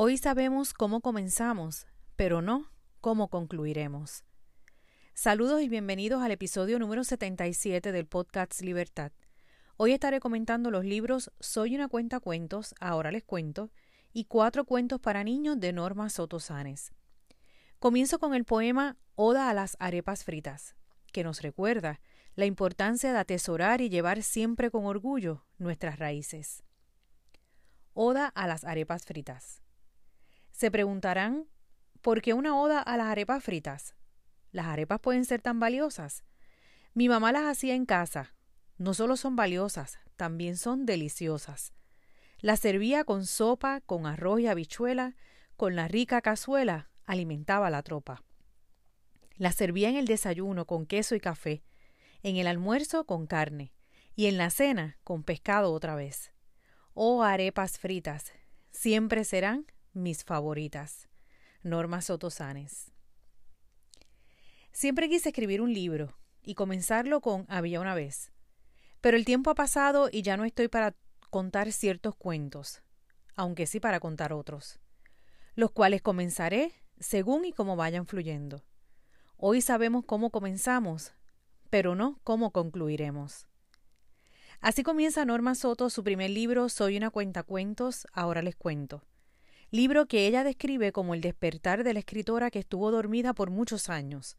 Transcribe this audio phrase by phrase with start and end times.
[0.00, 4.22] Hoy sabemos cómo comenzamos, pero no cómo concluiremos.
[5.12, 9.10] Saludos y bienvenidos al episodio número 77 del podcast Libertad.
[9.76, 13.72] Hoy estaré comentando los libros Soy una cuenta cuentos, ahora les cuento,
[14.12, 16.92] y Cuatro cuentos para niños de Norma Soto Sanes.
[17.80, 20.76] Comienzo con el poema Oda a las arepas fritas,
[21.12, 22.00] que nos recuerda
[22.36, 26.62] la importancia de atesorar y llevar siempre con orgullo nuestras raíces.
[27.94, 29.60] Oda a las arepas fritas.
[30.58, 31.46] Se preguntarán,
[32.02, 33.94] ¿por qué una oda a las arepas fritas?
[34.50, 36.24] Las arepas pueden ser tan valiosas.
[36.94, 38.34] Mi mamá las hacía en casa.
[38.76, 41.72] No solo son valiosas, también son deliciosas.
[42.40, 45.14] Las servía con sopa, con arroz y habichuela,
[45.56, 48.24] con la rica cazuela, alimentaba la tropa.
[49.36, 51.62] Las servía en el desayuno con queso y café,
[52.24, 53.72] en el almuerzo con carne
[54.16, 56.32] y en la cena con pescado otra vez.
[56.94, 58.32] Oh arepas fritas,
[58.72, 61.08] siempre serán mis favoritas.
[61.62, 62.92] Norma Sotosanes.
[64.72, 68.32] Siempre quise escribir un libro y comenzarlo con Había una vez.
[69.00, 70.94] Pero el tiempo ha pasado y ya no estoy para
[71.30, 72.82] contar ciertos cuentos,
[73.34, 74.80] aunque sí para contar otros,
[75.54, 78.64] los cuales comenzaré según y como vayan fluyendo.
[79.36, 81.12] Hoy sabemos cómo comenzamos,
[81.70, 83.46] pero no cómo concluiremos.
[84.60, 89.04] Así comienza Norma Soto su primer libro Soy una cuentacuentos, ahora les cuento.
[89.70, 93.90] Libro que ella describe como el despertar de la escritora que estuvo dormida por muchos
[93.90, 94.38] años.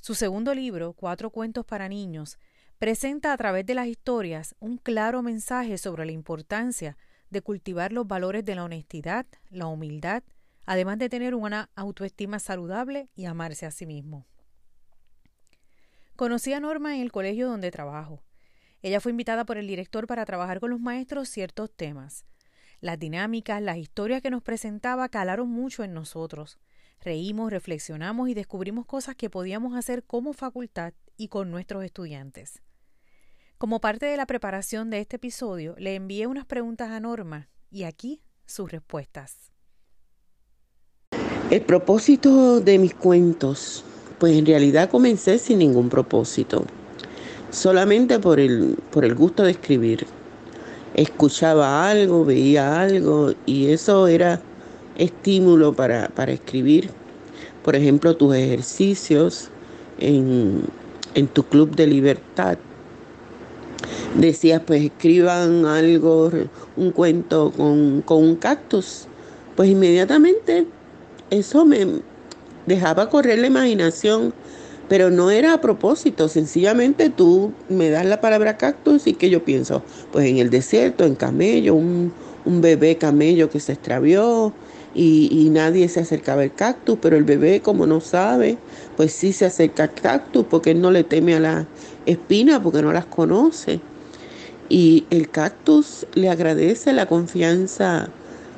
[0.00, 2.38] Su segundo libro, Cuatro cuentos para niños,
[2.78, 6.98] presenta a través de las historias un claro mensaje sobre la importancia
[7.30, 10.22] de cultivar los valores de la honestidad, la humildad,
[10.66, 14.26] además de tener una autoestima saludable y amarse a sí mismo.
[16.16, 18.22] Conocí a Norma en el colegio donde trabajo.
[18.82, 22.26] Ella fue invitada por el director para trabajar con los maestros ciertos temas.
[22.80, 26.58] Las dinámicas, las historias que nos presentaba calaron mucho en nosotros.
[27.00, 32.62] Reímos, reflexionamos y descubrimos cosas que podíamos hacer como facultad y con nuestros estudiantes.
[33.58, 37.84] Como parte de la preparación de este episodio, le envié unas preguntas a Norma y
[37.84, 39.52] aquí sus respuestas.
[41.50, 43.84] El propósito de mis cuentos
[44.20, 46.66] pues en realidad comencé sin ningún propósito,
[47.50, 50.06] solamente por el, por el gusto de escribir.
[50.94, 54.40] Escuchaba algo, veía algo y eso era
[54.96, 56.90] estímulo para, para escribir.
[57.62, 59.50] Por ejemplo, tus ejercicios
[59.98, 60.62] en,
[61.32, 62.58] tu club de libertad.
[64.16, 66.30] Decías, pues escriban algo,
[66.76, 69.06] un cuento con, con un cactus.
[69.56, 70.66] Pues inmediatamente
[71.30, 72.00] eso me,
[72.66, 74.32] dejaba correr la imaginación,
[74.90, 79.44] pero no era a propósito, sencillamente tú me das la palabra cactus y que yo
[79.44, 82.12] pienso, pues en el desierto, en camello, un,
[82.44, 84.52] bebé camello que se extravió
[84.92, 88.58] y, nadie se acercaba al cactus, pero el bebé como no sabe,
[88.96, 91.66] pues sí se acerca al cactus porque él no le teme a la
[92.04, 93.78] espina porque no las conoce.
[94.68, 98.08] Y el cactus le agradece la confianza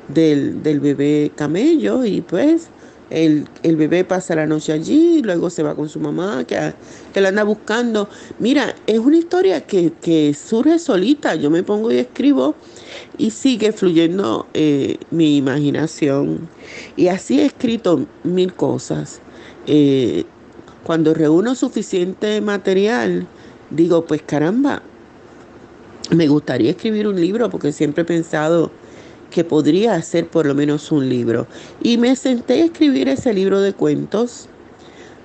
[0.07, 2.69] del, del bebé camello y pues
[3.13, 6.73] el, bebé pasa la noche allí, luego se va con su mamá, que,
[7.13, 8.09] que la anda buscando.
[8.39, 11.35] Mira, es una historia que, surge solita.
[11.35, 12.55] Yo me pongo y escribo
[13.17, 16.49] y sigue fluyendo eh, mi imaginación.
[16.95, 19.19] Y así he escrito mil cosas.
[19.67, 20.25] Eh,
[20.83, 23.27] cuando reúno suficiente material,
[23.69, 24.81] digo, pues caramba,
[26.09, 28.71] me gustaría escribir un libro porque siempre he pensado
[29.33, 31.47] que podría hacer por lo menos un libro.
[31.81, 34.47] Y me senté a escribir ese libro de cuentos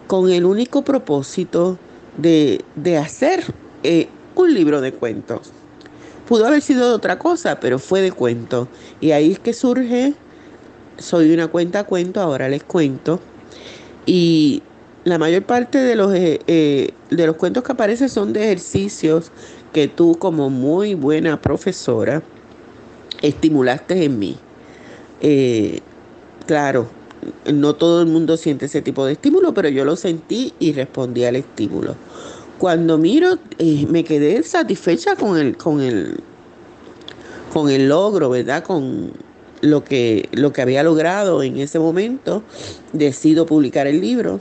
[0.06, 1.78] con el único propósito
[2.16, 2.64] de,
[2.98, 3.44] hacer
[3.82, 5.52] eh, un libro de cuentos.
[6.26, 8.68] Pudo haber sido de otra cosa, pero fue de cuentos.
[9.00, 10.14] Y ahí es que surge,
[10.96, 13.20] soy una cuenta cuento, ahora les cuento.
[14.06, 14.62] Y
[15.04, 19.30] la mayor parte de los, eh, eh, de los cuentos que aparecen son de ejercicios
[19.74, 22.22] que tú como muy buena profesora
[23.22, 24.36] estimulaste en mí.
[25.20, 25.80] Eh,
[26.46, 26.88] claro,
[27.52, 31.24] no todo el mundo siente ese tipo de estímulo, pero yo lo sentí y respondí
[31.24, 31.96] al estímulo.
[32.58, 36.20] Cuando miro, eh, me quedé satisfecha con el, con el,
[37.52, 38.64] con el logro, ¿verdad?
[38.64, 39.12] Con
[39.60, 42.42] lo que, lo que había logrado en ese momento.
[42.92, 44.40] Decido publicar el libro.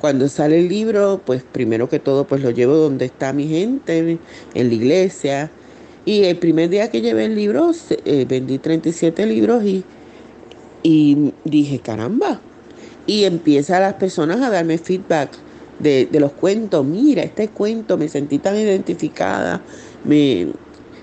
[0.00, 4.18] Cuando sale el libro, pues primero que todo, pues lo llevo donde está mi gente,
[4.54, 5.50] en la iglesia,
[6.08, 7.70] y el primer día que llevé el libro,
[8.06, 9.84] eh, vendí 37 libros y,
[10.82, 12.40] y dije, caramba.
[13.06, 15.28] Y empiezan las personas a darme feedback
[15.78, 16.82] de, los cuentos.
[16.86, 19.60] Mira, este cuento, me sentí tan identificada.
[20.06, 20.48] Me,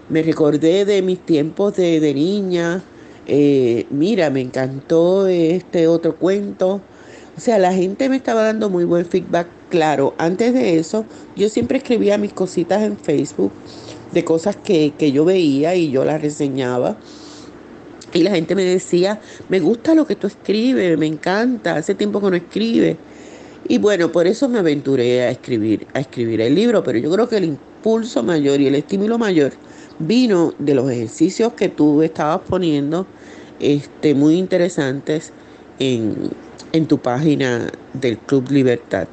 [0.09, 2.81] recordé de mis tiempos de, niña.
[3.27, 6.81] eh, mira, me encantó este otro cuento.
[7.37, 9.49] O sea, la gente me estaba dando muy buen feedback.
[9.69, 11.05] Claro, antes de eso,
[11.35, 13.51] yo siempre escribía mis cositas en Facebook
[14.15, 16.97] de cosas que, que yo veía y yo las reseñaba.
[18.13, 19.19] Y la gente me decía,
[19.49, 22.95] me gusta lo que tú escribes, me encanta, hace tiempo que no escribes.
[23.67, 27.27] Y bueno, por eso me aventuré a escribir, a escribir el libro, pero yo creo
[27.27, 29.51] que el impulso mayor y el estímulo mayor
[29.99, 33.05] vino de los ejercicios que tú estabas poniendo,
[33.59, 35.33] este, muy interesantes
[35.79, 36.31] en,
[36.71, 39.07] en tu página del Club Libertad.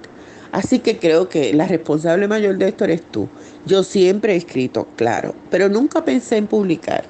[0.52, 3.26] Así que creo que la responsable mayor de esto eres tú.
[3.64, 7.04] Yo siempre he escrito, claro, pero nunca pensé en publicar.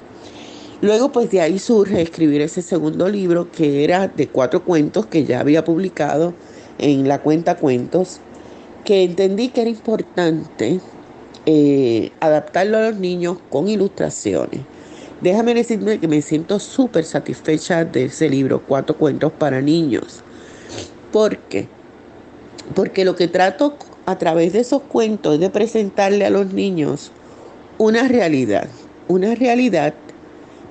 [0.81, 5.25] Luego, pues de ahí surge escribir ese segundo libro que era de cuatro cuentos que
[5.25, 6.33] ya había publicado
[6.77, 8.19] en la cuenta Cuentos,
[8.83, 10.79] que entendí que era importante
[11.45, 14.61] eh, adaptarlo a los niños con ilustraciones.
[15.21, 20.21] Déjame decirme que me siento súper satisfecha de ese libro, Cuatro Cuentos para Niños.
[21.13, 21.67] ¿Por qué?
[22.75, 27.11] Porque lo que trato a través de esos cuentos de presentarle a los niños
[27.77, 28.67] una realidad,
[29.07, 29.93] una realidad,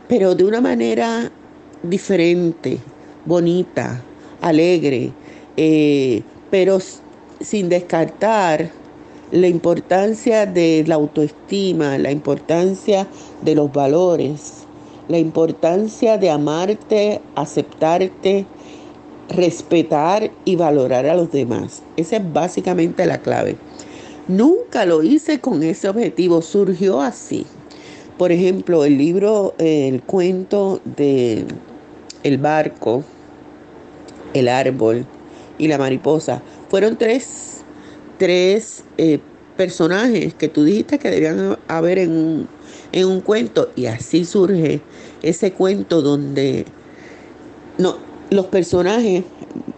[0.08, 1.30] pero de una manera
[1.82, 2.78] diferente,
[3.24, 4.02] bonita,
[4.40, 5.12] alegre,
[5.56, 6.78] eh, pero
[7.40, 8.70] sin descartar
[9.30, 13.06] la importancia de la autoestima, la importancia
[13.40, 14.64] de los valores,
[15.08, 18.46] la importancia de amarte, aceptarte,
[19.34, 21.82] respetar y valorar a los demás.
[21.96, 23.56] Esa es básicamente la clave.
[24.28, 27.46] Nunca lo hice con ese objetivo, surgió así.
[28.18, 31.44] Por ejemplo, el libro, el cuento de
[32.22, 33.02] El barco,
[34.32, 35.06] el árbol,
[35.58, 36.42] y la mariposa.
[36.68, 37.62] Fueron tres,
[38.18, 39.20] tres eh,
[39.56, 42.48] personajes que tú dijiste que debían haber en un,
[42.90, 44.80] en un cuento y así surge
[45.22, 46.64] ese cuento donde
[47.78, 47.96] no,
[48.32, 49.24] los personajes,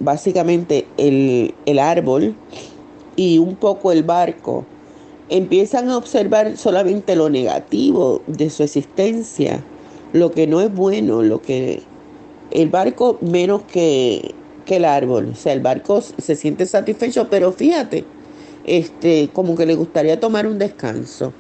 [0.00, 2.34] básicamente el, el árbol
[3.16, 4.64] y un poco el barco,
[5.28, 9.62] empiezan a observar solamente lo negativo de su existencia,
[10.12, 11.82] lo que no es bueno, lo que
[12.50, 14.34] el barco menos que
[14.64, 15.30] que el árbol.
[15.32, 18.04] O sea, el barco se siente satisfecho, pero fíjate,
[18.64, 21.32] este, como que le gustaría tomar un descanso.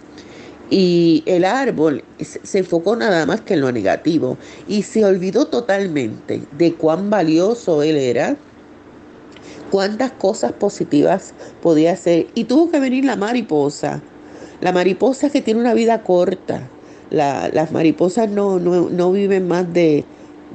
[0.70, 6.42] Y el árbol se enfocó nada más que en lo negativo y se olvidó totalmente
[6.56, 8.36] de cuán valioso él era,
[9.70, 12.28] cuántas cosas positivas podía hacer.
[12.34, 14.02] Y tuvo que venir la mariposa,
[14.60, 16.68] la mariposa que tiene una vida corta.
[17.10, 20.04] las mariposas no, no, no viven más de,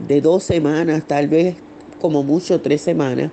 [0.08, 1.56] de dos semanas, tal vez
[2.00, 3.32] como mucho tres semanas,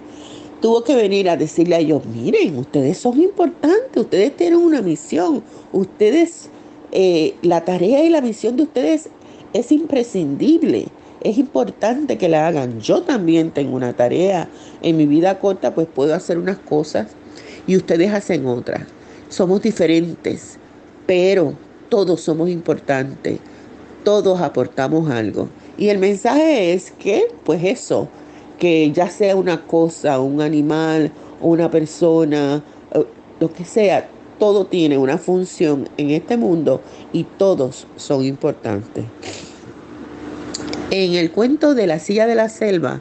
[0.61, 5.43] tuvo que venir a decirle a ellos, miren, ustedes son importantes, ustedes tienen una misión,
[5.73, 6.51] ustedes,
[6.93, 9.09] eh, la tarea y la misión de ustedes
[9.53, 10.89] es imprescindible,
[11.23, 12.81] es importante que la hagan.
[12.81, 14.49] Yo también tengo una tarea,
[14.83, 17.09] en mi vida corta pues puedo hacer unas cosas
[17.67, 18.83] y ustedes hacen otras.
[19.29, 20.59] Somos diferentes,
[21.07, 21.55] pero
[21.89, 23.39] todos somos importantes,
[24.05, 25.49] todos aportamos algo.
[25.79, 28.09] Y el mensaje es que, pues eso,
[28.59, 32.63] que ya sea una cosa, un animal una persona,
[32.93, 33.05] eh,
[33.41, 36.81] lo que sea, todo tiene una función en este mundo
[37.13, 39.05] y todos son importantes.
[40.91, 43.01] En el cuento de la silla de la selva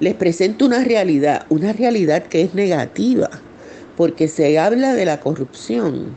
[0.00, 3.30] les presento una realidad, una realidad que es negativa,
[3.96, 6.16] porque se habla de la corrupción,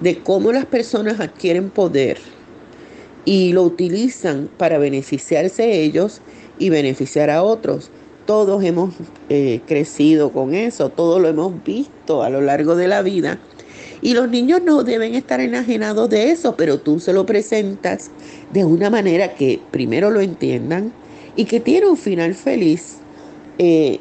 [0.00, 2.18] de cómo las personas adquieren poder
[3.24, 6.22] y lo utilizan para beneficiarse ellos
[6.58, 7.90] y beneficiar a otros
[8.30, 8.94] todos hemos
[9.28, 13.40] eh, crecido con eso, todos lo hemos visto a lo largo de la vida.
[14.02, 18.10] Y los niños no deben estar enajenados de eso, pero tú se lo presentas
[18.52, 20.92] de una manera que primero lo entiendan
[21.36, 22.96] y que tiene un final feliz.
[23.58, 24.00] Eh,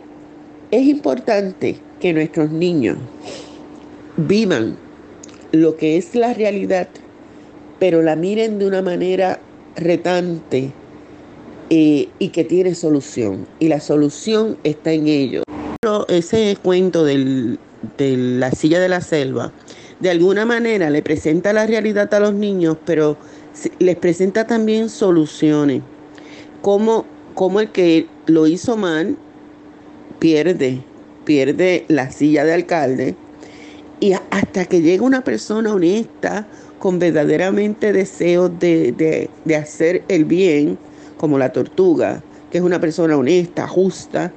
[0.72, 2.98] es importante que nuestros niños
[4.16, 4.78] vivan
[5.52, 6.88] lo que es la realidad,
[7.80, 9.42] pero la miren de una manera
[9.76, 10.72] retante,
[11.72, 13.46] eh, y que tiene solución.
[13.60, 15.44] Y la solución está en ellos.
[16.08, 17.58] Ese cuento de
[17.98, 19.52] la silla de la selva,
[20.00, 23.18] de alguna manera le presenta la realidad a los niños, pero
[23.80, 25.82] les presenta también soluciones.
[26.62, 29.18] Como, como el que lo hizo mal
[30.20, 30.82] pierde,
[31.26, 33.16] pierde la silla de alcalde.
[34.00, 36.48] Y hasta que llega una persona honesta,
[36.80, 40.78] con verdaderamente deseos de, de hacer el bien,
[41.18, 44.32] como la tortuga, que es una persona honesta, justa,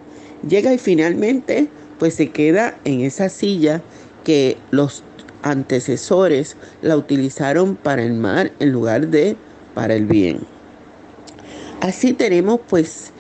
[0.47, 1.69] llega y finalmente
[2.00, 3.81] pues se queda en esa silla
[4.25, 5.04] que los
[5.43, 9.37] antecesores la utilizaron para el mal en lugar de
[9.75, 10.41] para el bien.
[11.81, 13.13] Así tenemos pues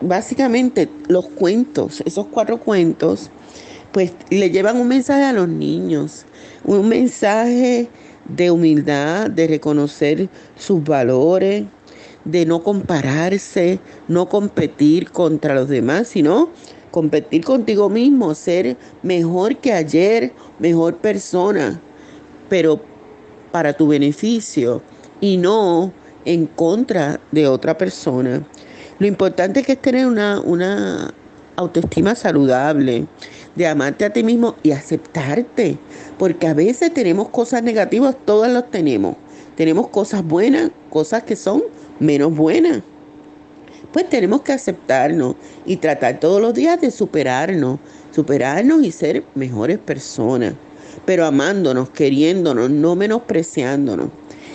[0.00, 3.30] básicamente los cuentos, esos cuatro cuentos,
[3.92, 6.24] pues le llevan un mensaje a los niños,
[6.64, 7.88] un mensaje
[8.28, 11.64] de humildad, de reconocer sus valores,
[12.24, 16.50] de no compararse, no competir contra los demás, sino
[16.90, 21.80] competir contigo mismo, ser mejor que ayer, mejor persona,
[22.48, 22.80] pero
[23.50, 24.82] para tu beneficio
[25.20, 25.92] y no
[26.24, 28.46] en contra de otra persona.
[28.98, 31.12] Lo importante es que es tener una, una
[31.56, 33.06] autoestima saludable,
[33.54, 35.76] de amarte a ti mismo y aceptarte,
[36.18, 39.16] porque a veces tenemos cosas negativas, todas las tenemos.
[39.56, 41.62] Tenemos cosas buenas, cosas que son
[41.98, 42.82] menos buenas.
[43.92, 45.34] Pues tenemos que aceptarnos
[45.66, 50.54] y tratar todos los días de superarnos, superarnos y ser mejores personas,
[51.06, 54.08] pero amándonos, queriéndonos, no menospreciándonos.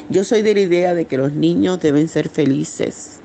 [0.09, 3.19] Yo soy de la idea de que los niños deben ser felices.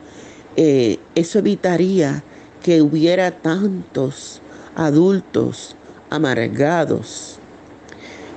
[0.57, 2.25] Eh, eso evitaría
[2.63, 4.41] que hubiera tantos
[4.75, 5.77] adultos
[6.09, 7.39] amargados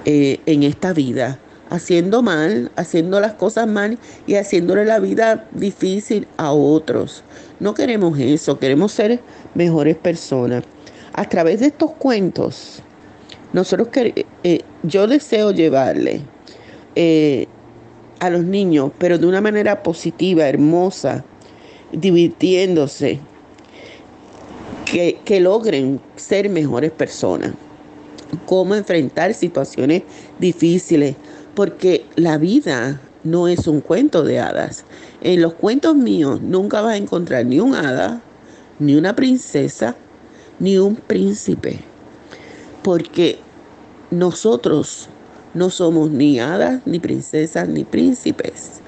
[0.05, 3.97] eh, en esta vida, haciendo mal, haciendo las cosas mal
[4.27, 7.23] y haciéndole la vida difícil a otros.
[7.59, 9.21] No queremos eso, queremos ser
[9.55, 10.63] mejores personas.
[11.13, 12.82] A través de estos cuentos,
[13.53, 16.22] nosotros eh, yo deseo llevarle
[18.20, 21.24] a los niños, pero de una manera positiva, hermosa,
[21.91, 23.20] divirtiéndose,
[24.86, 27.51] que, que logren ser mejores personas,
[28.46, 30.03] cómo enfrentar situaciones
[30.39, 31.15] difíciles,
[31.53, 34.86] porque la vida no es un cuento de hadas.
[35.22, 38.22] En los cuentos míos nunca vas a encontrar ni un hada,
[38.79, 39.96] ni una princesa,
[40.63, 41.77] ni un príncipe,
[42.84, 43.38] porque
[44.12, 45.10] nosotros
[45.53, 48.79] no somos ni hadas, ni princesas, ni príncipes.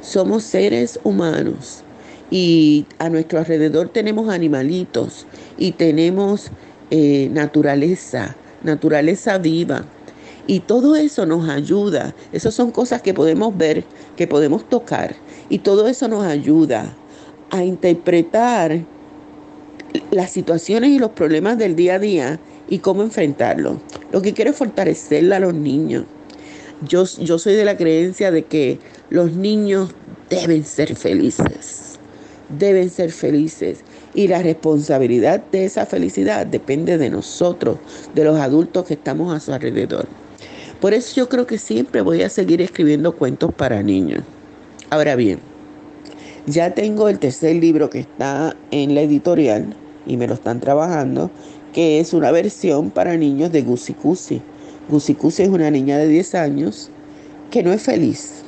[0.00, 1.84] Somos seres humanos
[2.32, 5.24] y a nuestro alrededor tenemos animalitos
[5.56, 6.50] y tenemos
[6.90, 8.34] eh, naturaleza,
[8.64, 9.84] naturaleza viva.
[10.48, 12.12] Y todo eso nos ayuda.
[12.32, 13.84] Esas son cosas que podemos ver,
[14.16, 15.14] que podemos tocar.
[15.48, 16.92] Y todo eso nos ayuda
[17.50, 18.84] a interpretar
[20.10, 23.80] las situaciones y los problemas del día a día y cómo enfrentarlo.
[24.12, 26.04] Lo que quiero es fortalecerla a los niños.
[26.86, 28.78] Yo, yo soy de la creencia de que
[29.10, 29.90] los niños
[30.30, 31.98] deben ser felices,
[32.58, 33.84] deben ser felices.
[34.12, 37.78] Y la responsabilidad de esa felicidad depende de nosotros,
[38.14, 40.08] de los adultos que estamos a su alrededor.
[40.80, 44.22] Por eso yo creo que siempre voy a seguir escribiendo cuentos para niños.
[44.88, 45.38] Ahora bien,
[46.46, 51.30] ya tengo el tercer libro que está en la editorial y me lo están trabajando,
[51.72, 54.40] que es una versión para niños de Gusi Cusi.
[54.88, 56.90] Gusi Cusi es una niña de 10 años
[57.50, 58.42] que no es feliz.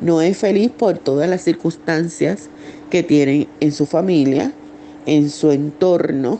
[0.00, 2.48] No es feliz por todas las circunstancias
[2.90, 4.52] que tiene en su familia,
[5.06, 6.38] en su entorno,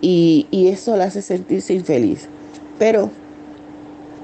[0.00, 2.28] y, y eso la hace sentirse infeliz.
[2.78, 3.10] Pero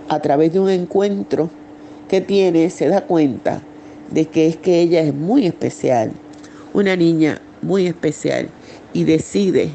[0.09, 1.51] a través de un encuentro
[2.09, 3.63] que tiene, se da cuenta
[4.11, 6.13] de que es que ella es muy especial,
[6.73, 8.49] una niña muy especial,
[8.93, 9.71] y decide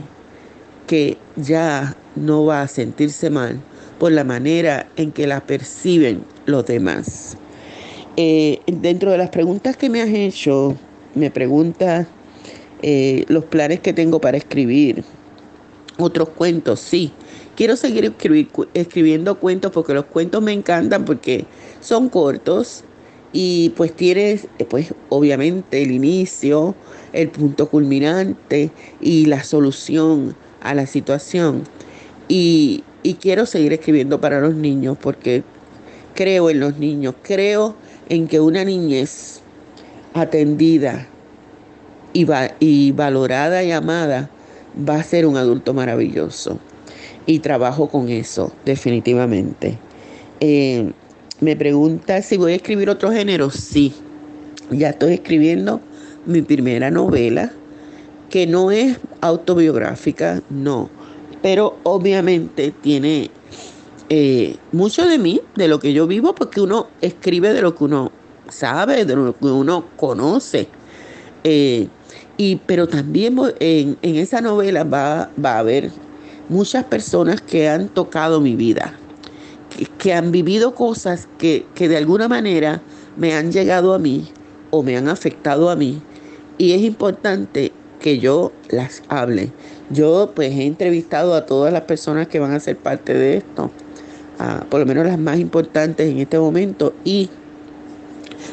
[0.88, 3.60] que ya no va a sentirse mal
[4.00, 7.38] por la manera en que la perciben los demás.
[8.18, 10.78] Eh, dentro de las preguntas que me has hecho,
[11.16, 12.08] me preguntas
[12.82, 15.04] eh, los planes que tengo para escribir.
[15.98, 17.12] Otros cuentos, sí.
[17.56, 18.14] Quiero seguir
[18.74, 21.46] escribiendo cuentos porque los cuentos me encantan porque
[21.82, 22.84] son cortos
[23.34, 26.76] y pues tienes, pues obviamente el inicio,
[27.14, 28.70] el punto culminante
[29.02, 31.64] y la solución a la situación.
[32.28, 32.84] Y,
[33.20, 35.44] quiero seguir escribiendo para los niños porque
[36.14, 37.76] creo en los niños, creo
[38.08, 39.42] en que una niñez
[40.14, 41.08] atendida
[42.14, 42.26] y,
[42.60, 44.30] y valorada y amada
[44.88, 46.60] va a ser un adulto maravilloso.
[47.26, 49.78] Y trabajo con eso, definitivamente.
[50.40, 50.92] Eh,
[51.40, 53.50] me pregunta si voy a escribir otro género.
[53.50, 53.94] Sí,
[54.72, 55.82] ya estoy escribiendo
[56.26, 57.52] mi primera novela
[58.30, 60.90] que no es autobiográfica, no,
[61.42, 63.30] pero obviamente tiene
[64.10, 67.84] eh, mucho de mí, de lo que yo vivo, porque uno escribe de lo que
[67.84, 68.12] uno
[68.50, 70.68] sabe, de lo que uno conoce.
[71.44, 71.88] Eh,
[72.38, 75.92] y, pero también en, esa novela va, va, a haber
[76.50, 78.98] muchas personas que han tocado mi vida,
[79.98, 82.82] que, han vivido cosas que, que de alguna manera
[83.18, 84.28] me han llegado a mí
[84.72, 86.02] o me han afectado a mí.
[86.58, 89.52] Y es importante que yo las hable.
[89.90, 93.72] Yo pues he entrevistado a todas las personas que van a ser parte de esto,
[94.70, 97.30] por lo menos las más importantes en este momento, y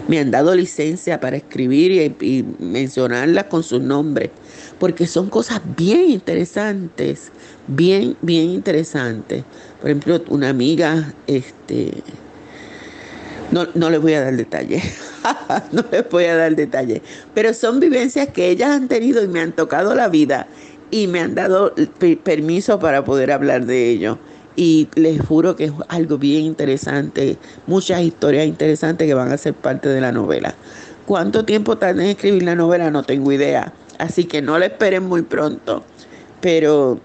[0.09, 4.31] me han dado licencia para escribir y, y mencionarlas con sus nombres,
[4.79, 7.31] porque son cosas bien interesantes,
[7.67, 9.45] bien, bien interesantes.
[9.81, 12.03] Por ejemplo, una amiga, este,
[13.51, 14.83] no, no les voy a dar detalles,
[15.73, 17.03] no les voy a dar detalles,
[17.35, 20.47] pero son vivencias que ellas han tenido y me han tocado la vida
[20.91, 21.75] y me han dado
[22.23, 24.19] permiso para poder hablar de ello.
[24.61, 29.55] Y les juro que es algo bien interesante, muchas historias interesantes que van a ser
[29.55, 30.55] parte de la novela.
[31.07, 32.91] ¿Cuánto tiempo tarda en escribir la novela?
[32.91, 33.73] No tengo idea.
[33.97, 35.83] Así que no la esperen muy pronto.
[36.43, 37.01] Pero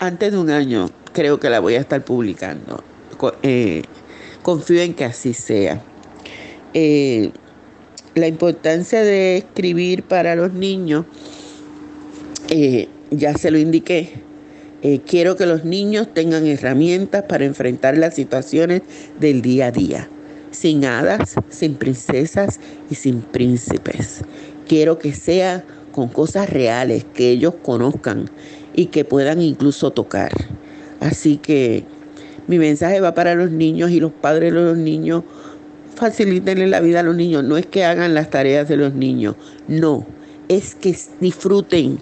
[0.00, 2.84] antes de un año creo que la voy a estar publicando.
[3.42, 3.84] Eh,
[4.42, 5.82] confío en que así sea.
[6.74, 7.30] Eh,
[8.16, 11.06] la importancia de escribir para los niños,
[12.50, 14.27] eh, ya se lo indiqué.
[14.82, 18.82] Eh, quiero que los niños tengan herramientas para enfrentar las situaciones
[19.18, 20.08] del día a día,
[20.52, 24.20] sin hadas, sin princesas y sin príncipes.
[24.68, 28.30] Quiero que sea con cosas reales, que ellos conozcan
[28.72, 30.30] y que puedan incluso tocar.
[31.00, 31.84] Así que
[32.46, 35.24] mi mensaje va para los niños y los padres de los niños
[35.96, 37.42] facilítenle la vida a los niños.
[37.42, 39.34] No es que hagan las tareas de los niños,
[39.66, 40.06] no,
[40.46, 41.98] es que disfruten,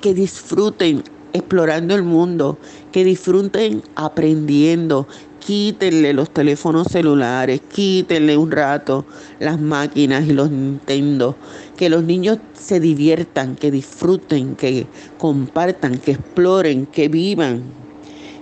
[0.00, 2.58] que disfruten explorando el mundo,
[2.92, 5.06] que disfruten aprendiendo.
[5.38, 9.06] Quítenle los teléfonos celulares, quítenle un rato
[9.38, 11.36] las máquinas y los Nintendo.
[11.76, 14.86] Que los niños se diviertan, que disfruten, que
[15.18, 17.62] compartan, que exploren, que vivan.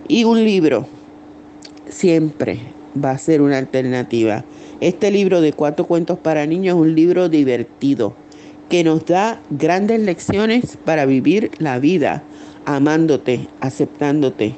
[0.09, 0.87] Y un libro
[1.89, 2.61] siempre
[3.03, 4.45] va a ser una alternativa.
[4.81, 8.15] Este libro de cuatro cuentos para niños es un libro divertido
[8.69, 12.23] que nos da grandes lecciones para vivir la vida,
[12.77, 14.55] amándote, aceptándote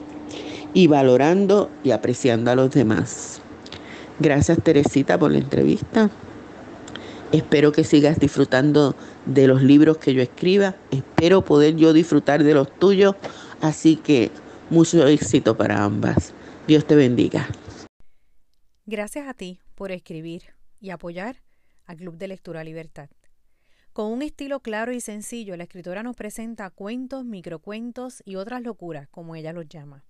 [0.74, 3.40] y valorando y apreciando a los demás.
[4.18, 6.10] Gracias Teresita por la entrevista.
[7.30, 8.96] Espero que sigas disfrutando
[9.26, 10.74] de los libros que yo escriba.
[10.90, 13.14] Espero poder yo disfrutar de los tuyos.
[13.60, 14.32] Así que
[14.68, 16.32] mucho éxito para ambas.
[16.66, 17.48] Dios te bendiga.
[18.86, 20.42] Gracias a ti por escribir
[20.80, 21.36] y apoyar
[21.86, 23.08] al Club de Lectura Libertad.
[23.92, 29.08] Con un estilo claro y sencillo, la escritora nos presenta cuentos, microcuentos y otras locuras,
[29.08, 30.04] como ella los llama.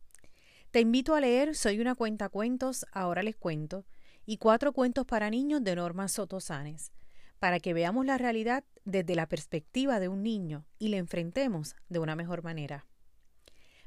[0.70, 3.86] Te invito a leer Soy una cuenta cuentos, ahora les cuento,
[4.26, 6.92] y cuatro cuentos para niños de Norma Sotosanes,
[7.38, 12.00] para que veamos la realidad desde la perspectiva de un niño y le enfrentemos de
[12.00, 12.86] una mejor manera.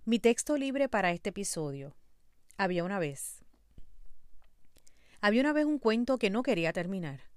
[0.05, 1.95] Mi texto libre para este episodio.
[2.57, 3.43] Había una vez.
[5.21, 7.32] Había una vez un cuento que no quería terminar.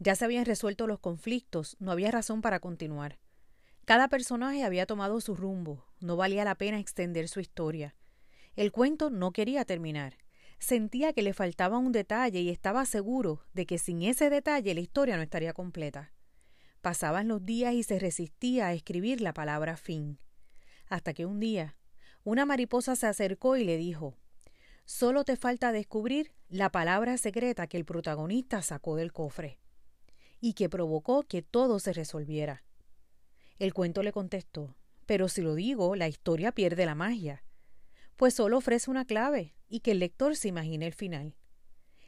[0.00, 3.18] Ya se habían resuelto los conflictos, no había razón para continuar.
[3.84, 7.96] Cada personaje había tomado su rumbo, no valía la pena extender su historia.
[8.54, 10.18] El cuento no quería terminar.
[10.60, 14.80] Sentía que le faltaba un detalle y estaba seguro de que sin ese detalle la
[14.80, 16.12] historia no estaría completa.
[16.80, 20.18] Pasaban los días y se resistía a escribir la palabra fin.
[20.88, 21.76] Hasta que un día,
[22.22, 24.16] una mariposa se acercó y le dijo
[24.84, 29.58] Solo te falta descubrir la palabra secreta que el protagonista sacó del cofre
[30.40, 32.64] y que provocó que todo se resolviera.
[33.58, 37.42] El cuento le contestó, pero si lo digo, la historia pierde la magia,
[38.16, 41.36] pues solo ofrece una clave y que el lector se imagine el final.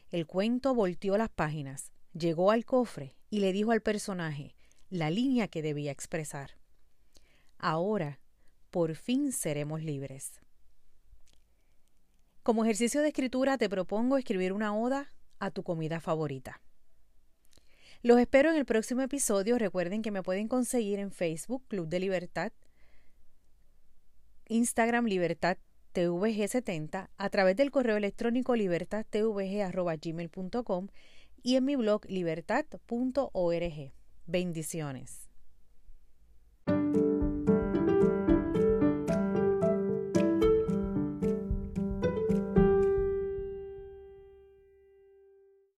[0.09, 4.55] El cuento volteó las páginas, llegó al cofre y le dijo al personaje
[4.89, 6.51] la línea que debía expresar.
[7.57, 8.19] Ahora,
[8.71, 10.41] por fin seremos libres.
[12.43, 16.61] Como ejercicio de escritura te propongo escribir una oda a tu comida favorita.
[18.03, 19.59] Los espero en el próximo episodio.
[19.59, 22.51] Recuerden que me pueden conseguir en Facebook Club de Libertad,
[24.47, 25.59] Instagram Libertad
[25.93, 30.87] TVG70, a través del correo electrónico libertadtvg.gmail.com
[31.43, 33.93] y en mi blog libertad.org.
[34.25, 35.20] Bendiciones.